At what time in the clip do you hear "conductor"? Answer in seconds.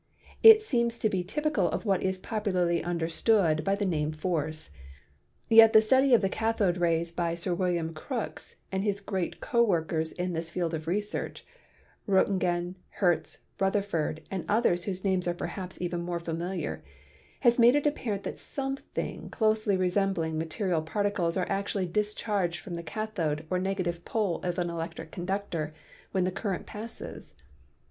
25.11-25.75